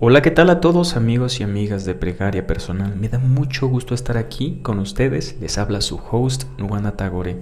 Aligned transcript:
Hola, 0.00 0.22
¿qué 0.22 0.30
tal 0.30 0.48
a 0.48 0.60
todos 0.60 0.94
amigos 0.96 1.40
y 1.40 1.42
amigas 1.42 1.84
de 1.84 1.96
Pregaria 1.96 2.46
Personal? 2.46 2.94
Me 2.94 3.08
da 3.08 3.18
mucho 3.18 3.66
gusto 3.66 3.96
estar 3.96 4.16
aquí 4.16 4.60
con 4.62 4.78
ustedes. 4.78 5.36
Les 5.40 5.58
habla 5.58 5.80
su 5.80 5.98
host, 6.08 6.44
Nuana 6.56 6.92
Tagore. 6.92 7.38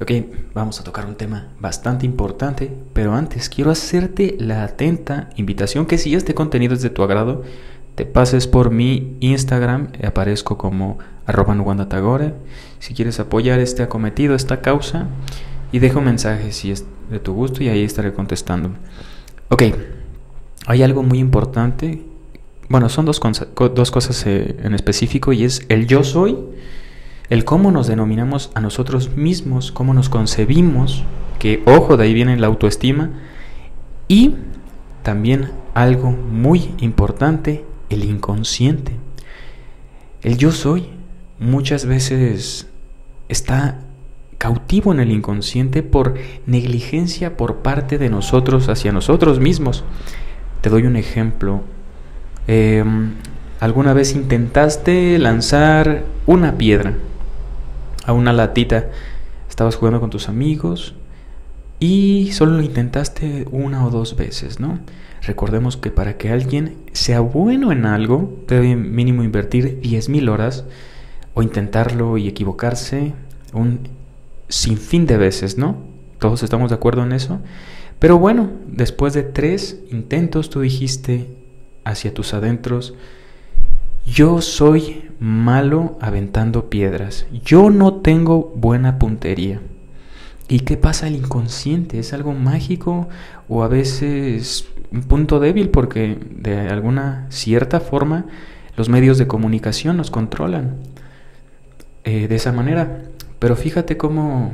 Ok, 0.00 0.12
vamos 0.54 0.78
a 0.78 0.84
tocar 0.84 1.06
un 1.06 1.16
tema 1.16 1.48
bastante 1.58 2.06
importante, 2.06 2.70
pero 2.92 3.14
antes 3.14 3.48
quiero 3.48 3.72
hacerte 3.72 4.36
la 4.38 4.62
atenta 4.62 5.30
invitación 5.34 5.86
que 5.86 5.98
si 5.98 6.14
este 6.14 6.34
contenido 6.34 6.72
es 6.72 6.82
de 6.82 6.90
tu 6.90 7.02
agrado, 7.02 7.42
te 7.96 8.06
pases 8.06 8.46
por 8.46 8.70
mi 8.70 9.16
Instagram, 9.18 9.88
aparezco 10.06 10.56
como 10.56 10.98
arroba 11.26 11.88
Tagore. 11.88 12.34
Si 12.78 12.94
quieres 12.94 13.18
apoyar 13.18 13.58
este 13.58 13.82
acometido, 13.82 14.36
esta 14.36 14.60
causa, 14.60 15.08
y 15.72 15.80
dejo 15.80 15.98
un 15.98 16.04
mensaje 16.04 16.52
si 16.52 16.70
es 16.70 16.86
de 17.10 17.18
tu 17.18 17.34
gusto 17.34 17.64
y 17.64 17.70
ahí 17.70 17.82
estaré 17.82 18.12
contestando. 18.12 18.70
Ok, 19.48 19.64
hay 20.66 20.82
algo 20.82 21.02
muy 21.02 21.18
importante. 21.18 22.02
Bueno, 22.68 22.88
son 22.88 23.06
dos, 23.06 23.20
cosas 23.20 24.26
eh, 24.26 24.56
en 24.62 24.74
específico 24.74 25.32
y 25.32 25.44
es 25.44 25.64
el 25.68 25.86
yo 25.86 26.02
soy, 26.02 26.36
el 27.30 27.44
cómo 27.44 27.70
nos 27.70 27.86
denominamos 27.86 28.50
a 28.54 28.60
nosotros 28.60 29.16
mismos, 29.16 29.70
cómo 29.70 29.94
nos 29.94 30.08
concebimos, 30.08 31.04
que 31.38 31.62
ojo, 31.66 31.96
de 31.96 32.04
ahí 32.04 32.14
viene 32.14 32.36
la 32.36 32.48
autoestima, 32.48 33.10
y 34.08 34.34
también 35.02 35.52
algo 35.74 36.10
muy 36.10 36.74
importante, 36.80 37.64
el 37.88 38.04
inconsciente. 38.04 38.92
El 40.22 40.36
yo 40.38 40.50
soy 40.50 40.88
muchas 41.38 41.86
veces 41.86 42.66
está 43.28 43.80
cautivo 44.38 44.92
en 44.92 44.98
el 44.98 45.12
inconsciente 45.12 45.84
por 45.84 46.14
negligencia 46.46 47.36
por 47.36 47.58
parte 47.58 47.98
de 47.98 48.10
nosotros 48.10 48.68
hacia 48.68 48.90
nosotros 48.90 49.38
mismos. 49.38 49.84
Te 50.66 50.70
doy 50.70 50.82
un 50.82 50.96
ejemplo. 50.96 51.60
Em, 52.48 53.12
¿Alguna 53.60 53.92
vez 53.92 54.16
intentaste 54.16 55.16
lanzar 55.16 56.02
una 56.26 56.58
piedra 56.58 56.94
a 58.04 58.12
una 58.12 58.32
latita? 58.32 58.86
Estabas 59.48 59.76
jugando 59.76 60.00
con 60.00 60.10
tus 60.10 60.28
amigos 60.28 60.96
y 61.78 62.30
solo 62.32 62.56
lo 62.56 62.62
intentaste 62.62 63.46
una 63.52 63.86
o 63.86 63.90
dos 63.90 64.16
veces, 64.16 64.58
¿no? 64.58 64.80
Recordemos 65.22 65.76
que 65.76 65.92
para 65.92 66.18
que 66.18 66.32
alguien 66.32 66.74
sea 66.90 67.20
bueno 67.20 67.70
en 67.70 67.86
algo, 67.86 68.36
debe 68.48 68.74
mínimo 68.74 69.22
invertir 69.22 69.80
10.000 69.82 70.28
horas 70.28 70.64
o 71.34 71.42
intentarlo 71.44 72.18
y 72.18 72.26
equivocarse 72.26 73.12
un 73.52 73.88
sinfín 74.48 75.06
de 75.06 75.16
veces, 75.16 75.58
¿no? 75.58 75.76
Todos 76.18 76.42
estamos 76.42 76.70
de 76.70 76.74
acuerdo 76.74 77.04
en 77.04 77.12
eso. 77.12 77.38
Pero 77.98 78.18
bueno, 78.18 78.50
después 78.66 79.14
de 79.14 79.22
tres 79.22 79.80
intentos 79.90 80.50
tú 80.50 80.60
dijiste 80.60 81.28
hacia 81.84 82.12
tus 82.12 82.34
adentros, 82.34 82.94
yo 84.04 84.40
soy 84.42 85.10
malo 85.18 85.96
aventando 86.00 86.68
piedras, 86.68 87.26
yo 87.44 87.70
no 87.70 87.94
tengo 87.94 88.52
buena 88.54 88.98
puntería. 88.98 89.60
¿Y 90.48 90.60
qué 90.60 90.76
pasa 90.76 91.08
el 91.08 91.16
inconsciente? 91.16 91.98
¿Es 91.98 92.12
algo 92.12 92.32
mágico 92.32 93.08
o 93.48 93.64
a 93.64 93.68
veces 93.68 94.68
un 94.92 95.02
punto 95.02 95.40
débil 95.40 95.70
porque 95.70 96.18
de 96.36 96.68
alguna 96.68 97.26
cierta 97.30 97.80
forma 97.80 98.26
los 98.76 98.88
medios 98.88 99.18
de 99.18 99.26
comunicación 99.26 99.96
nos 99.96 100.10
controlan 100.12 100.76
eh, 102.04 102.28
de 102.28 102.34
esa 102.36 102.52
manera? 102.52 103.02
Pero 103.40 103.56
fíjate 103.56 103.96
cómo 103.96 104.52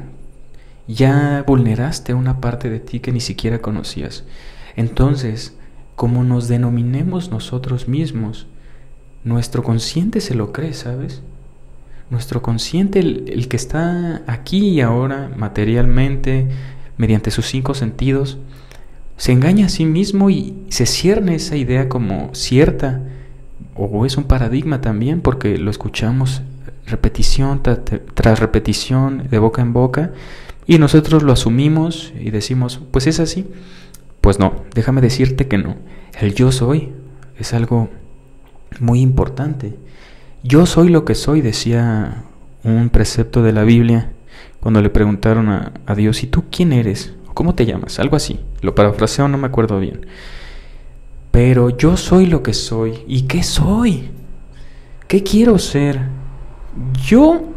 ya 0.86 1.44
vulneraste 1.46 2.14
una 2.14 2.40
parte 2.40 2.70
de 2.70 2.80
ti 2.80 3.00
que 3.00 3.12
ni 3.12 3.20
siquiera 3.20 3.60
conocías. 3.60 4.24
Entonces, 4.76 5.56
como 5.94 6.24
nos 6.24 6.48
denominemos 6.48 7.30
nosotros 7.30 7.88
mismos, 7.88 8.46
nuestro 9.24 9.62
consciente 9.62 10.20
se 10.20 10.34
lo 10.34 10.52
cree, 10.52 10.72
¿sabes? 10.72 11.22
Nuestro 12.10 12.42
consciente, 12.42 12.98
el, 12.98 13.48
que 13.48 13.56
está 13.56 14.22
aquí 14.26 14.68
y 14.68 14.80
ahora, 14.80 15.30
materialmente, 15.36 16.48
mediante 16.96 17.30
sus 17.30 17.46
cinco 17.46 17.74
sentidos, 17.74 18.38
se 19.16 19.32
engaña 19.32 19.66
a 19.66 19.70
sí 19.70 19.86
mismo 19.86 20.30
y 20.30 20.54
se 20.68 20.86
cierne 20.86 21.36
esa 21.36 21.56
idea 21.56 21.88
como 21.88 22.34
cierta, 22.34 23.02
o 23.74 24.04
es 24.04 24.16
un 24.16 24.24
paradigma 24.24 24.80
también, 24.80 25.20
porque 25.20 25.56
lo 25.56 25.70
escuchamos 25.70 26.42
repetición 26.86 27.62
tras 27.62 28.40
repetición, 28.40 29.28
de 29.30 29.38
boca 29.38 29.62
en 29.62 29.72
boca, 29.72 30.12
y 30.66 30.78
nosotros 30.78 31.22
lo 31.22 31.32
asumimos 31.32 32.12
y 32.18 32.30
decimos, 32.30 32.80
pues 32.90 33.06
es 33.06 33.20
así. 33.20 33.46
Pues 34.20 34.38
no, 34.38 34.62
déjame 34.74 35.00
decirte 35.00 35.48
que 35.48 35.58
no. 35.58 35.76
El 36.20 36.34
yo 36.34 36.52
soy 36.52 36.92
es 37.38 37.54
algo 37.54 37.90
muy 38.78 39.00
importante. 39.00 39.74
Yo 40.44 40.66
soy 40.66 40.88
lo 40.88 41.04
que 41.04 41.14
soy, 41.14 41.40
decía 41.40 42.24
un 42.64 42.90
precepto 42.90 43.42
de 43.42 43.52
la 43.52 43.64
Biblia 43.64 44.12
cuando 44.60 44.80
le 44.80 44.90
preguntaron 44.90 45.48
a, 45.48 45.94
Dios, 45.96 46.22
¿y 46.22 46.28
tú 46.28 46.44
quién 46.50 46.72
eres? 46.72 47.14
¿Cómo 47.34 47.56
te 47.56 47.66
llamas? 47.66 47.98
Algo 47.98 48.14
así. 48.14 48.38
Lo 48.60 48.76
parafraseo, 48.76 49.26
no 49.26 49.38
me 49.38 49.48
acuerdo 49.48 49.80
bien. 49.80 50.06
Pero 51.32 51.70
yo 51.70 51.96
soy 51.96 52.26
lo 52.26 52.44
que 52.44 52.54
soy. 52.54 53.00
¿Y 53.08 53.22
qué 53.22 53.42
soy? 53.42 54.10
¿Qué 55.08 55.24
quiero 55.24 55.58
ser? 55.58 56.00
Yo 57.04 57.51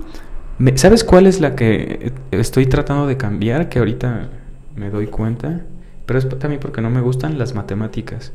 ¿Sabes 0.75 1.03
cuál 1.03 1.27
es 1.27 1.41
la 1.41 1.55
que 1.55 2.13
estoy 2.31 2.66
tratando 2.66 3.07
de 3.07 3.17
cambiar? 3.17 3.67
Que 3.67 3.79
ahorita 3.79 4.29
me 4.75 4.89
doy 4.89 5.07
cuenta. 5.07 5.61
Pero 6.05 6.19
es 6.19 6.29
también 6.39 6.59
porque 6.61 6.81
no 6.81 6.89
me 6.89 7.01
gustan 7.01 7.38
las 7.38 7.55
matemáticas. 7.55 8.31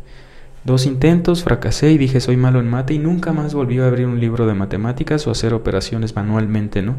Dos 0.64 0.84
intentos, 0.84 1.42
fracasé 1.42 1.92
y 1.92 1.98
dije 1.98 2.20
soy 2.20 2.36
malo 2.36 2.60
en 2.60 2.68
mate 2.68 2.92
y 2.92 2.98
nunca 2.98 3.32
más 3.32 3.54
volví 3.54 3.78
a 3.78 3.86
abrir 3.86 4.06
un 4.06 4.20
libro 4.20 4.46
de 4.46 4.52
matemáticas 4.52 5.26
o 5.26 5.30
hacer 5.30 5.54
operaciones 5.54 6.14
manualmente, 6.14 6.82
¿no? 6.82 6.96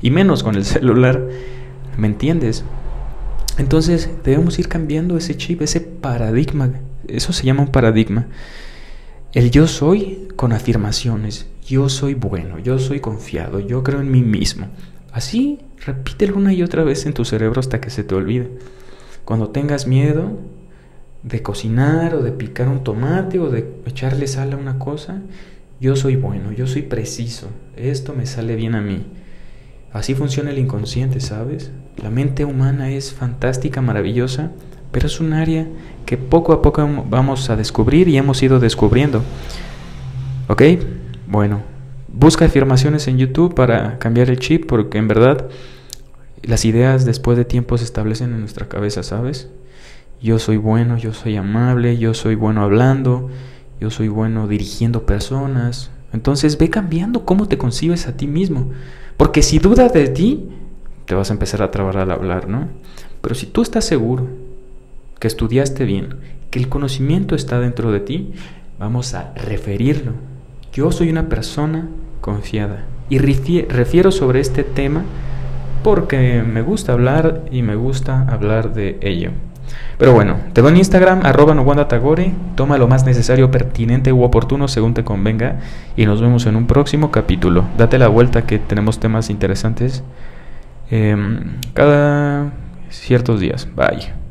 Y 0.00 0.10
menos 0.10 0.42
con 0.42 0.54
el 0.54 0.64
celular. 0.64 1.28
¿Me 1.98 2.06
entiendes? 2.06 2.64
Entonces 3.58 4.08
debemos 4.24 4.58
ir 4.58 4.68
cambiando 4.68 5.18
ese 5.18 5.36
chip, 5.36 5.60
ese 5.60 5.80
paradigma. 5.80 6.70
Eso 7.06 7.34
se 7.34 7.44
llama 7.44 7.62
un 7.62 7.68
paradigma. 7.68 8.28
El 9.34 9.50
yo 9.50 9.66
soy 9.66 10.28
con 10.36 10.54
afirmaciones 10.54 11.51
yo 11.66 11.88
soy 11.88 12.14
bueno, 12.14 12.58
yo 12.58 12.78
soy 12.78 13.00
confiado, 13.00 13.60
yo 13.60 13.82
creo 13.82 14.00
en 14.00 14.10
mí 14.10 14.22
mismo. 14.22 14.66
Así, 15.12 15.58
repítelo 15.84 16.36
una 16.36 16.52
y 16.52 16.62
otra 16.62 16.84
vez 16.84 17.06
en 17.06 17.12
tu 17.12 17.24
cerebro 17.24 17.60
hasta 17.60 17.80
que 17.80 17.90
se 17.90 18.04
te 18.04 18.14
olvide. 18.14 18.50
Cuando 19.24 19.50
tengas 19.50 19.86
miedo 19.86 20.38
de 21.22 21.42
cocinar 21.42 22.14
o 22.14 22.22
de 22.22 22.32
picar 22.32 22.68
un 22.68 22.82
tomate 22.82 23.38
o 23.38 23.48
de 23.50 23.68
echarle 23.86 24.26
sal 24.26 24.52
a 24.52 24.56
una 24.56 24.78
cosa, 24.78 25.20
yo 25.80 25.96
soy 25.96 26.16
bueno, 26.16 26.52
yo 26.52 26.66
soy 26.66 26.82
preciso, 26.82 27.48
esto 27.76 28.14
me 28.14 28.26
sale 28.26 28.56
bien 28.56 28.74
a 28.74 28.80
mí. 28.80 29.04
Así 29.92 30.14
funciona 30.14 30.50
el 30.50 30.58
inconsciente, 30.58 31.20
¿sabes? 31.20 31.70
La 32.02 32.08
mente 32.08 32.44
humana 32.44 32.90
es 32.90 33.12
fantástica, 33.12 33.82
maravillosa, 33.82 34.50
pero 34.90 35.06
es 35.06 35.20
un 35.20 35.34
área 35.34 35.66
que 36.06 36.16
poco 36.16 36.52
a 36.52 36.62
poco 36.62 36.88
vamos 37.08 37.50
a 37.50 37.56
descubrir 37.56 38.08
y 38.08 38.16
hemos 38.16 38.42
ido 38.42 38.58
descubriendo. 38.58 39.22
¿Ok? 40.48 40.62
Bueno, 41.32 41.62
busca 42.08 42.44
afirmaciones 42.44 43.08
en 43.08 43.16
YouTube 43.16 43.54
para 43.54 43.98
cambiar 43.98 44.28
el 44.28 44.38
chip 44.38 44.66
porque 44.66 44.98
en 44.98 45.08
verdad 45.08 45.48
las 46.42 46.66
ideas 46.66 47.06
después 47.06 47.38
de 47.38 47.46
tiempo 47.46 47.78
se 47.78 47.84
establecen 47.84 48.34
en 48.34 48.40
nuestra 48.40 48.68
cabeza, 48.68 49.02
¿sabes? 49.02 49.48
Yo 50.20 50.38
soy 50.38 50.58
bueno, 50.58 50.98
yo 50.98 51.14
soy 51.14 51.36
amable, 51.36 51.96
yo 51.96 52.12
soy 52.12 52.34
bueno 52.34 52.62
hablando, 52.62 53.30
yo 53.80 53.88
soy 53.88 54.08
bueno 54.08 54.46
dirigiendo 54.46 55.06
personas. 55.06 55.90
Entonces 56.12 56.58
ve 56.58 56.68
cambiando 56.68 57.24
cómo 57.24 57.48
te 57.48 57.56
concibes 57.56 58.08
a 58.08 58.14
ti 58.14 58.26
mismo. 58.26 58.70
Porque 59.16 59.40
si 59.40 59.58
dudas 59.58 59.90
de 59.94 60.08
ti, 60.08 60.50
te 61.06 61.14
vas 61.14 61.30
a 61.30 61.32
empezar 61.32 61.62
a 61.62 61.70
trabar 61.70 61.96
al 61.96 62.10
hablar, 62.10 62.46
¿no? 62.46 62.68
Pero 63.22 63.34
si 63.34 63.46
tú 63.46 63.62
estás 63.62 63.86
seguro 63.86 64.28
que 65.18 65.28
estudiaste 65.28 65.86
bien, 65.86 66.16
que 66.50 66.58
el 66.58 66.68
conocimiento 66.68 67.34
está 67.34 67.58
dentro 67.58 67.90
de 67.90 68.00
ti, 68.00 68.34
vamos 68.78 69.14
a 69.14 69.32
referirlo 69.34 70.30
yo 70.72 70.90
soy 70.90 71.10
una 71.10 71.28
persona 71.28 71.88
confiada 72.20 72.84
y 73.08 73.18
refiero 73.18 74.10
sobre 74.10 74.40
este 74.40 74.64
tema 74.64 75.04
porque 75.82 76.42
me 76.42 76.62
gusta 76.62 76.92
hablar 76.92 77.42
y 77.50 77.62
me 77.62 77.74
gusta 77.74 78.22
hablar 78.28 78.72
de 78.72 78.98
ello. 79.02 79.32
Pero 79.98 80.12
bueno, 80.12 80.36
te 80.52 80.62
doy 80.62 80.72
en 80.72 80.78
Instagram, 80.78 81.20
arroba 81.24 81.88
Tagore, 81.88 82.32
toma 82.56 82.78
lo 82.78 82.88
más 82.88 83.04
necesario, 83.04 83.50
pertinente 83.50 84.12
u 84.12 84.22
oportuno 84.22 84.68
según 84.68 84.94
te 84.94 85.04
convenga 85.04 85.60
y 85.96 86.06
nos 86.06 86.20
vemos 86.20 86.46
en 86.46 86.56
un 86.56 86.66
próximo 86.66 87.10
capítulo. 87.10 87.64
Date 87.76 87.98
la 87.98 88.08
vuelta 88.08 88.46
que 88.46 88.58
tenemos 88.58 88.98
temas 88.98 89.30
interesantes 89.30 90.02
em, 90.90 91.58
cada 91.74 92.52
ciertos 92.90 93.40
días. 93.40 93.68
Bye. 93.76 94.12